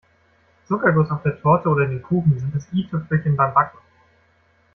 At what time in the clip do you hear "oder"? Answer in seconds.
1.69-1.85